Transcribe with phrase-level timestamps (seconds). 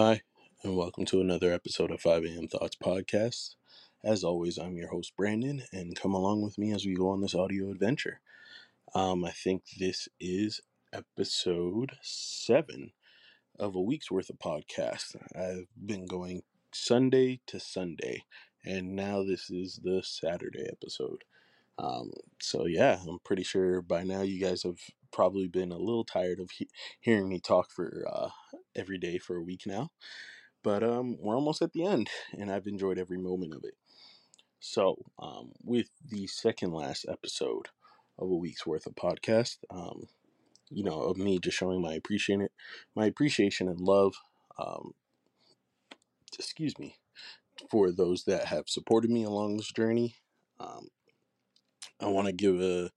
[0.00, 0.22] Hi,
[0.62, 2.46] and welcome to another episode of 5 a.m.
[2.46, 3.56] Thoughts Podcast.
[4.04, 7.20] As always, I'm your host, Brandon, and come along with me as we go on
[7.20, 8.20] this audio adventure.
[8.94, 10.60] Um, I think this is
[10.92, 12.92] episode seven
[13.58, 15.16] of a week's worth of podcast.
[15.34, 18.22] I've been going Sunday to Sunday,
[18.64, 21.24] and now this is the Saturday episode.
[21.78, 22.10] Um,
[22.40, 24.78] so, yeah, I'm pretty sure by now you guys have
[25.12, 26.68] probably been a little tired of he-
[27.00, 28.28] hearing me talk for uh,
[28.76, 29.90] every day for a week now.
[30.62, 33.74] But um, we're almost at the end, and I've enjoyed every moment of it.
[34.60, 37.68] So, um, with the second last episode
[38.18, 40.08] of a week's worth of podcast, um,
[40.70, 42.48] you know, of me just showing my appreciation,
[42.96, 44.14] my appreciation and love,
[44.58, 44.94] um,
[46.38, 46.96] excuse me,
[47.70, 50.16] for those that have supported me along this journey.
[50.60, 50.88] Um,
[52.00, 52.90] I want to give a,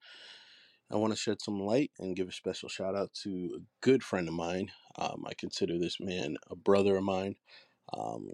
[0.91, 4.04] I want to shed some light and give a special shout out to a good
[4.04, 4.72] friend of mine.
[4.98, 7.36] Um, I consider this man a brother of mine.
[7.94, 8.32] Um,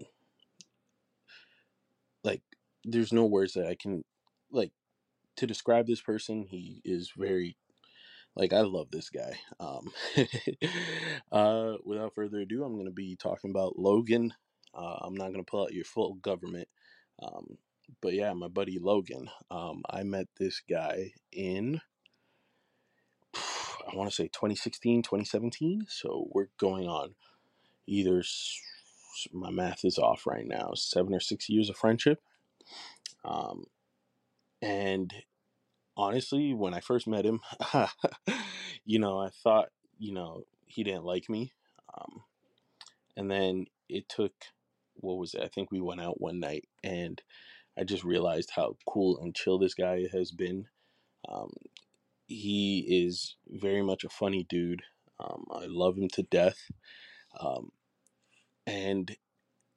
[2.24, 2.42] like
[2.84, 4.04] there's no words that I can
[4.50, 4.72] like
[5.36, 6.46] to describe this person.
[6.48, 7.56] He is very
[8.38, 9.38] like I love this guy.
[9.58, 9.92] Um,
[11.32, 14.32] uh, without further ado, I'm going to be talking about Logan.
[14.72, 16.68] Uh, I'm not going to pull out your full government,
[17.20, 17.58] um,
[18.00, 19.30] but yeah, my buddy Logan.
[19.50, 21.80] Um, I met this guy in
[23.90, 25.86] I want to say 2016, 2017.
[25.88, 27.14] So we're going on
[27.86, 28.22] either
[29.32, 32.20] my math is off right now, seven or six years of friendship.
[33.24, 33.64] Um,
[34.60, 35.12] and
[35.96, 37.40] honestly, when I first met him,
[38.84, 41.52] you know, I thought, you know, he didn't like me.
[41.98, 42.22] Um,
[43.16, 44.32] and then it took,
[44.94, 45.42] what was it?
[45.42, 47.20] I think we went out one night and
[47.78, 50.66] I just realized how cool and chill this guy has been.
[51.28, 51.52] Um,
[52.26, 54.82] he is very much a funny dude.
[55.20, 56.70] Um, I love him to death.
[57.40, 57.70] Um,
[58.66, 59.16] and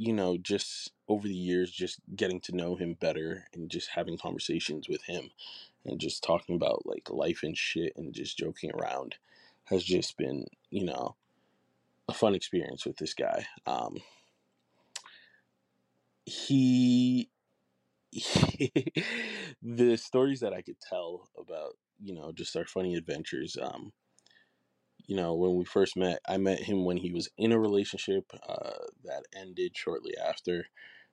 [0.01, 4.17] you know, just over the years, just getting to know him better and just having
[4.17, 5.29] conversations with him
[5.85, 9.17] and just talking about like life and shit and just joking around
[9.65, 11.15] has just been, you know,
[12.09, 13.45] a fun experience with this guy.
[13.67, 13.97] Um,
[16.25, 17.29] he,
[19.61, 23.57] the stories that I could tell about, you know, just our funny adventures.
[23.61, 23.93] Um,
[25.07, 28.31] you know, when we first met, I met him when he was in a relationship
[28.47, 30.65] uh, that ended shortly after.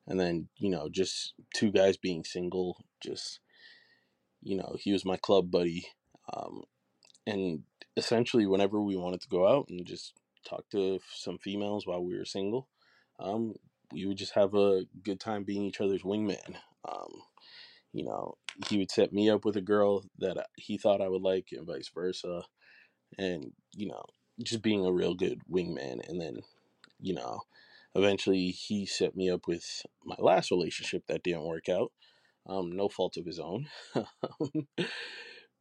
[0.07, 3.41] And then, you know, just two guys being single, just,
[4.43, 5.87] you know, he was my club buddy.
[6.33, 6.63] Um,
[7.27, 7.63] and
[7.97, 10.15] essentially, whenever we wanted to go out and just
[10.49, 12.69] talk to some females while we were single,
[13.19, 13.55] um,
[13.93, 16.57] we would just have a good time being each other's wingman.
[16.91, 17.23] Um,
[17.93, 18.35] you know,
[18.69, 21.67] he would set me up with a girl that he thought I would like, and
[21.67, 22.43] vice versa.
[23.19, 24.05] And you know
[24.43, 26.09] just being a real good wingman.
[26.09, 26.41] And then
[27.01, 27.43] you know
[27.95, 31.93] eventually he set me up with my last relationship that didn't work out.
[32.47, 33.67] Um, no fault of his own.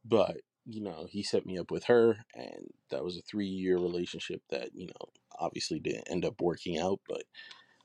[0.04, 2.24] But you know he set me up with her.
[2.34, 6.78] And that was a three year relationship that you know obviously didn't end up working
[6.78, 7.00] out.
[7.08, 7.24] But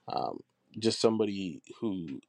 [0.08, 0.40] um,
[0.80, 2.20] just somebody who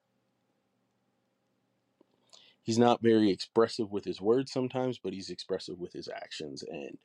[2.64, 6.98] he's not very expressive with his words sometimes but he's expressive with his actions and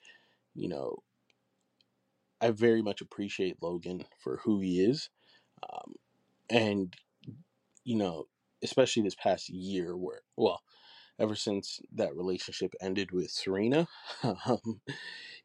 [0.56, 0.98] you know
[2.42, 5.10] I very much appreciate Logan for who he is.
[5.64, 5.96] Um,
[6.50, 6.96] and,
[7.84, 8.28] you know,
[8.64, 10.62] especially this past year where, well,
[11.20, 13.88] ever since that relationship ended with Serena,
[14.24, 14.82] um,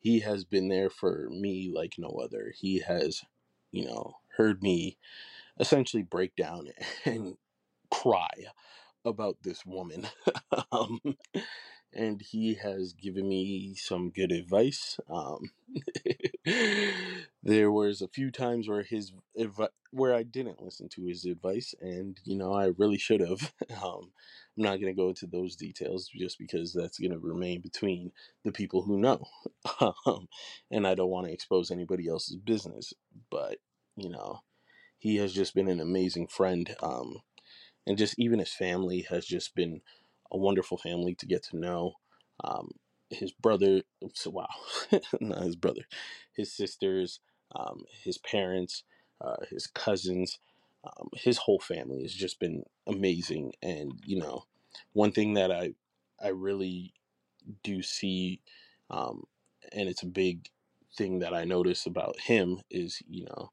[0.01, 2.53] he has been there for me like no other.
[2.57, 3.23] He has,
[3.73, 4.99] you know, heard me
[5.59, 6.69] essentially break down
[7.05, 7.37] and
[7.91, 8.31] cry
[9.05, 10.07] about this woman.
[10.73, 11.01] um,
[11.93, 14.99] and he has given me some good advice.
[15.09, 15.51] Um,
[17.43, 21.75] there was a few times where his advi- where I didn't listen to his advice,
[21.81, 23.53] and you know I really should have.
[23.85, 24.13] Um,
[24.57, 28.13] I'm not going to go into those details just because that's going to remain between
[28.45, 29.25] the people who know,
[30.07, 30.29] um,
[30.71, 32.93] and I don't want to expose anybody else's business.
[33.31, 33.59] But
[33.97, 34.41] you know,
[34.99, 36.75] he has just been an amazing friend.
[36.83, 37.19] Um,
[37.87, 39.81] and just even his family has just been
[40.31, 41.95] a wonderful family to get to know.
[42.43, 42.73] Um,
[43.11, 43.83] his brother,
[44.15, 44.49] so wow,
[45.21, 45.83] not his brother,
[46.35, 47.21] his sisters,
[47.55, 48.83] um, his parents,
[49.21, 50.39] uh, his cousins,
[50.85, 53.53] um, his whole family has just been amazing.
[53.63, 54.45] And you know,
[54.93, 55.75] one thing that I
[56.23, 56.93] I really
[57.63, 58.41] do see,
[58.91, 59.25] um,
[59.73, 60.49] and it's a big
[60.97, 63.51] thing that I notice about him is you know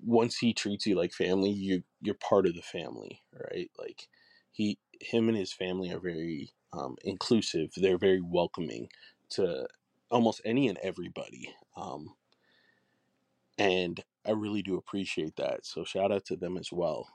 [0.00, 3.70] once he treats you like family, you you're part of the family, right?
[3.78, 4.08] Like
[4.52, 7.70] he him and his family are very um, inclusive.
[7.76, 8.88] They're very welcoming
[9.30, 9.66] to
[10.10, 11.54] almost any and everybody.
[11.76, 12.14] Um,
[13.58, 15.66] and I really do appreciate that.
[15.66, 17.08] So shout out to them as well.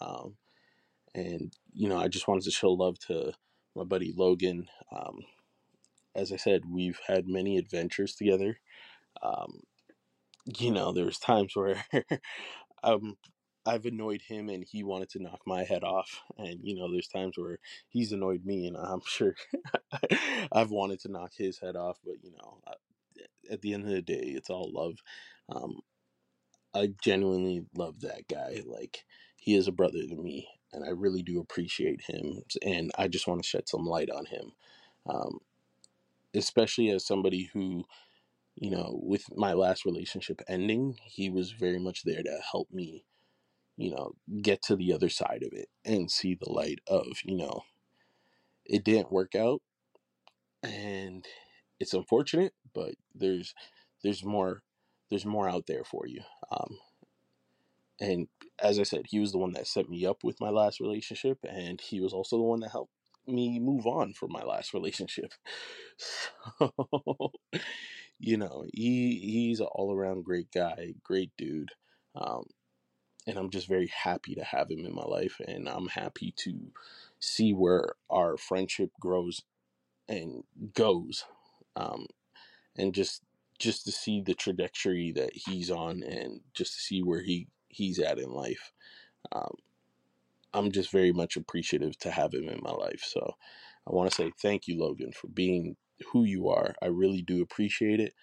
[0.00, 0.36] Um,
[1.14, 3.32] and you know, I just wanted to show love to
[3.74, 4.68] my buddy Logan.
[4.94, 5.20] Um,
[6.14, 8.58] as I said, we've had many adventures together.
[9.22, 9.60] Um,
[10.58, 11.84] you know, there's times where
[12.82, 13.16] um,
[13.66, 17.08] I've annoyed him and he wanted to knock my head off, and you know, there's
[17.08, 17.58] times where
[17.88, 19.34] he's annoyed me, and I'm sure
[20.52, 22.60] I've wanted to knock his head off, but you know,
[23.50, 24.98] at the end of the day, it's all love.
[25.48, 25.80] Um,
[26.74, 28.62] I genuinely love that guy.
[28.66, 29.04] Like
[29.36, 32.42] he is a brother to me, and I really do appreciate him.
[32.62, 34.52] And I just want to shed some light on him,
[35.08, 35.38] um,
[36.34, 37.84] especially as somebody who,
[38.60, 43.04] you know, with my last relationship ending, he was very much there to help me,
[43.76, 44.12] you know,
[44.42, 47.62] get to the other side of it and see the light of, you know,
[48.64, 49.62] it didn't work out,
[50.62, 51.24] and
[51.80, 53.54] it's unfortunate, but there's
[54.02, 54.62] there's more
[55.10, 56.20] there's more out there for you.
[56.50, 56.78] Um,
[58.00, 58.28] and
[58.60, 61.38] as I said, he was the one that set me up with my last relationship,
[61.48, 62.92] and he was also the one that helped
[63.26, 65.32] me move on from my last relationship.
[66.60, 67.32] So,
[68.20, 71.70] you know, he he's an all around great guy, great dude,
[72.16, 72.44] um,
[73.26, 76.72] and I'm just very happy to have him in my life, and I'm happy to
[77.20, 79.42] see where our friendship grows
[80.08, 80.44] and
[80.74, 81.24] goes,
[81.76, 82.06] um,
[82.76, 83.22] and just
[83.58, 87.98] just to see the trajectory that he's on, and just to see where he he's
[88.00, 88.72] at in life.
[89.32, 89.56] Um,
[90.52, 93.02] I'm just very much appreciative to have him in my life.
[93.06, 93.34] So
[93.86, 95.76] I want to say thank you, Logan, for being
[96.12, 96.74] who you are.
[96.82, 98.14] I really do appreciate it.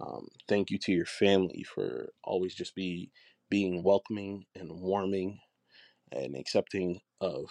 [0.00, 3.10] Um, thank you to your family for always just be
[3.50, 5.40] being welcoming and warming
[6.12, 7.46] and accepting of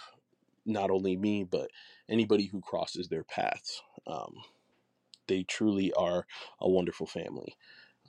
[0.64, 1.70] not only me but
[2.08, 3.82] anybody who crosses their paths.
[4.06, 4.34] Um,
[5.26, 6.26] they truly are
[6.60, 7.56] a wonderful family.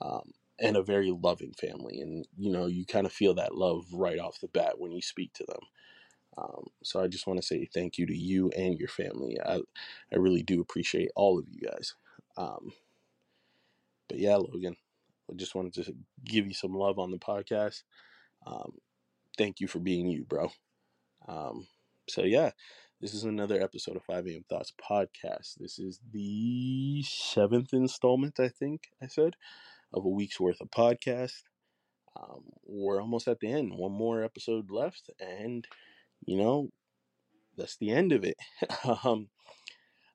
[0.00, 2.00] Um, and a very loving family.
[2.00, 5.00] And, you know, you kind of feel that love right off the bat when you
[5.00, 5.60] speak to them.
[6.38, 9.38] Um, so I just want to say thank you to you and your family.
[9.44, 9.60] I,
[10.12, 11.94] I really do appreciate all of you guys.
[12.36, 12.72] Um,
[14.08, 14.76] but yeah, Logan,
[15.30, 15.94] I just wanted to
[16.24, 17.82] give you some love on the podcast.
[18.46, 18.74] Um,
[19.36, 20.50] thank you for being you, bro.
[21.28, 21.66] Um,
[22.08, 22.50] so yeah,
[23.00, 24.44] this is another episode of 5 a.m.
[24.48, 25.54] Thoughts podcast.
[25.58, 29.36] This is the seventh installment, I think I said,
[29.92, 31.42] of a week's worth of podcast.
[32.20, 33.72] Um, we're almost at the end.
[33.74, 35.66] One more episode left, and
[36.26, 36.70] you know,
[37.56, 38.36] that's the end of it.
[39.04, 39.28] um,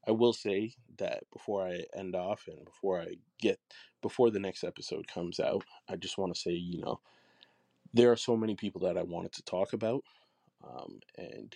[0.08, 3.60] I will say that before I end off and before I get
[4.02, 7.00] before the next episode comes out, I just want to say, you know,
[7.94, 10.04] there are so many people that I wanted to talk about,
[10.64, 11.56] um, and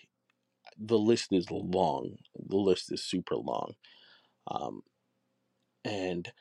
[0.77, 2.15] the list is long.
[2.35, 3.73] The list is super long,
[4.49, 4.81] um,
[5.85, 6.31] and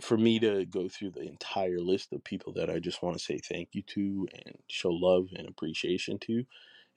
[0.00, 3.22] for me to go through the entire list of people that I just want to
[3.22, 6.44] say thank you to and show love and appreciation to,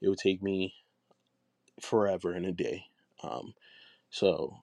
[0.01, 0.73] it would take me
[1.81, 2.85] forever and a day.
[3.23, 3.53] Um,
[4.09, 4.57] so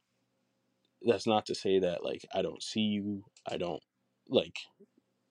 [1.03, 3.25] that's not to say that like I don't see you.
[3.47, 3.83] I don't
[4.29, 4.57] like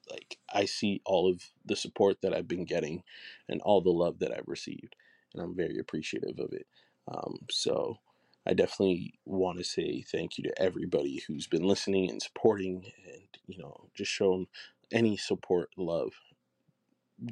[0.09, 3.03] like I see all of the support that I've been getting
[3.49, 4.95] and all the love that I've received,
[5.33, 6.65] and I'm very appreciative of it.
[7.07, 7.97] Um, so
[8.45, 13.23] I definitely want to say thank you to everybody who's been listening and supporting, and
[13.47, 14.47] you know just shown
[14.91, 16.13] any support, love,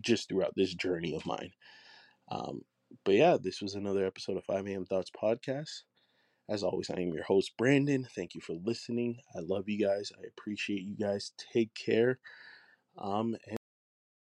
[0.01, 1.51] just throughout this journey of mine.
[2.29, 2.61] Um,
[3.03, 4.85] but yeah, this was another episode of 5 a.m.
[4.85, 5.83] Thoughts Podcast.
[6.49, 8.07] As always, I am your host, Brandon.
[8.15, 9.17] Thank you for listening.
[9.35, 10.11] I love you guys.
[10.17, 11.31] I appreciate you guys.
[11.53, 12.19] Take care.
[12.97, 13.57] Um, and